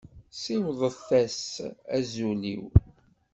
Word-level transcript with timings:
Siwḍet-as 0.41 1.41
azul-iw. 1.97 2.65